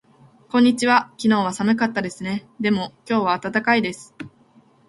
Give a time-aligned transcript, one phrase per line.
[0.49, 1.09] こんにちは。
[1.19, 2.47] 昨日は寒かったですね。
[2.59, 4.15] でも今日は暖かいです。